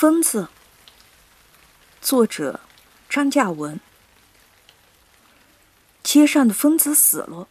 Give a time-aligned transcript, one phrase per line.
[0.00, 0.46] 疯子，
[2.00, 2.60] 作者
[3.08, 3.80] 张嘉文。
[6.04, 7.48] 街上的疯子死了，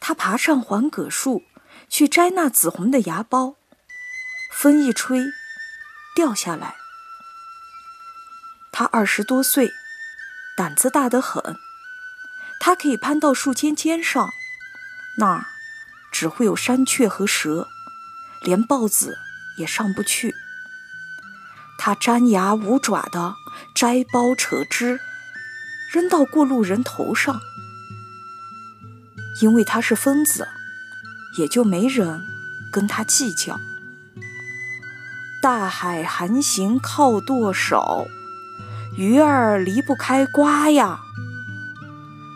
[0.00, 1.44] 他爬上黄葛树
[1.88, 3.54] 去摘那紫红的芽苞，
[4.52, 5.24] 风一吹，
[6.14, 6.76] 掉下来。
[8.70, 9.70] 他二十多岁，
[10.58, 11.56] 胆子大得很，
[12.60, 14.28] 他可以攀到树尖尖上，
[15.16, 15.46] 那儿
[16.12, 17.66] 只会有山雀和蛇，
[18.42, 19.16] 连豹子
[19.56, 20.34] 也上不去。
[21.78, 23.36] 他张牙舞爪的
[23.74, 25.00] 摘苞扯枝，
[25.92, 27.40] 扔到过路人头上。
[29.40, 30.48] 因为他是疯子，
[31.38, 32.20] 也就没人
[32.72, 33.58] 跟他计较。
[35.40, 38.08] 大海航行靠舵手，
[38.96, 40.98] 鱼儿离不开瓜呀。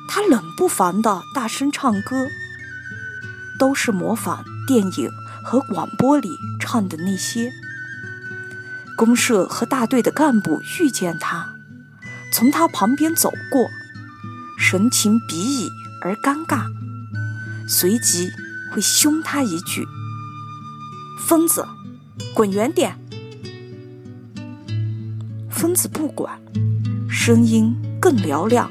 [0.09, 2.29] 他冷不防的大声唱歌，
[3.59, 5.11] 都是模仿电影
[5.43, 7.51] 和广播里唱的那些。
[9.05, 11.57] 公社和大队的干部遇见他，
[12.33, 13.69] 从他旁边走过，
[14.57, 15.69] 神情鄙夷
[16.03, 16.67] 而尴尬，
[17.69, 18.31] 随即
[18.71, 19.85] 会凶他一句
[21.27, 21.67] ：“疯子，
[22.33, 22.97] 滚远点！”
[25.51, 26.41] 疯子不管，
[27.11, 28.71] 声音更嘹亮。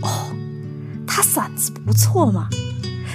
[0.00, 0.34] 哦，
[1.06, 2.48] 他嗓子不错嘛，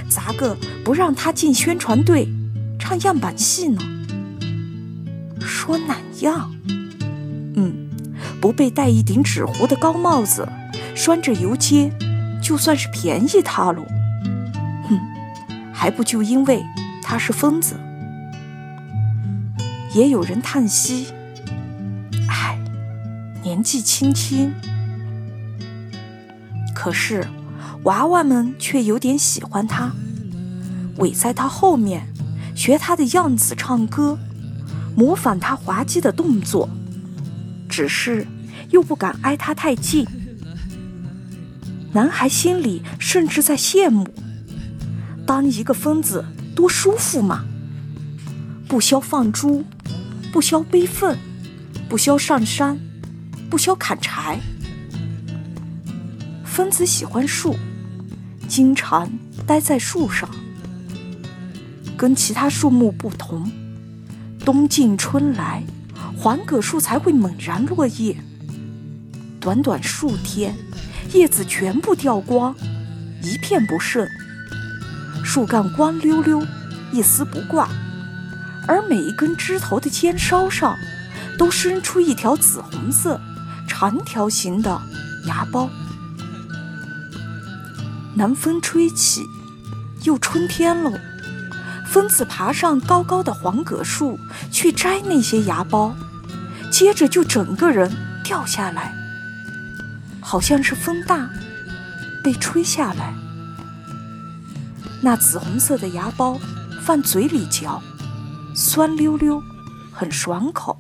[0.07, 2.31] 咋个不让他进宣传队
[2.77, 3.81] 唱样板戏呢？
[5.63, 6.51] 说哪样？
[7.55, 7.87] 嗯，
[8.41, 10.45] 不被戴一顶纸糊的高帽子，
[10.93, 11.89] 拴着游街，
[12.41, 13.81] 就算是便宜他喽。
[14.89, 14.99] 哼，
[15.71, 16.61] 还不就因为
[17.01, 17.79] 他是疯子？
[19.95, 21.13] 也有人叹息：
[22.27, 22.59] 唉，
[23.41, 24.53] 年纪轻轻。
[26.75, 27.25] 可是
[27.83, 29.93] 娃娃们却有点喜欢他，
[30.97, 32.05] 围在他后面，
[32.53, 34.19] 学他的样子唱歌。
[34.95, 36.69] 模仿他滑稽的动作，
[37.67, 38.27] 只是
[38.69, 40.05] 又不敢挨他太近。
[41.91, 44.07] 男孩心里甚至在羡慕：
[45.25, 46.25] 当一个疯子
[46.55, 47.45] 多舒服嘛！
[48.67, 49.63] 不消放猪，
[50.31, 51.17] 不消背粪，
[51.87, 52.79] 不消上山，
[53.49, 54.39] 不消砍柴。
[56.43, 57.55] 疯子喜欢树，
[58.47, 59.11] 经常
[59.45, 60.29] 待在树上，
[61.95, 63.51] 跟其他树木不同。
[64.45, 65.63] 冬尽春来，
[66.17, 68.17] 黄葛树才会猛然落叶。
[69.39, 70.53] 短短数天，
[71.13, 72.53] 叶子全部掉光，
[73.21, 74.05] 一片不剩。
[75.23, 76.45] 树干光溜溜，
[76.91, 77.69] 一丝不挂，
[78.67, 80.75] 而每一根枝头的尖梢上，
[81.37, 83.21] 都伸出一条紫红色、
[83.65, 84.81] 长条形的
[85.25, 85.69] 芽苞。
[88.15, 89.25] 南风吹起，
[90.03, 90.91] 又春天喽。
[91.93, 94.19] 疯子爬上高高的黄葛树
[94.51, 95.93] 去摘那些芽苞，
[96.71, 98.91] 接着就整个人掉下来，
[100.19, 101.29] 好像是风大，
[102.23, 103.13] 被吹下来。
[105.03, 106.39] 那紫红色的芽苞
[106.81, 107.79] 放嘴里嚼，
[108.55, 109.43] 酸溜溜，
[109.93, 110.79] 很爽口。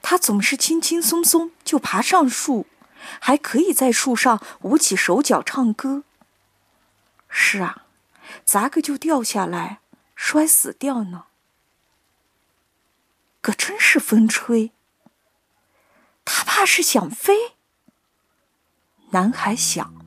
[0.00, 2.66] 他总是轻轻松松就爬上树，
[3.18, 6.04] 还可以在树上舞起手脚唱歌。
[7.28, 7.86] 是啊。
[8.44, 9.80] 咋个就掉下来，
[10.14, 11.26] 摔死掉呢？
[13.40, 14.72] 可真是风吹，
[16.24, 17.54] 他怕是想飞。
[19.10, 19.99] 男孩想。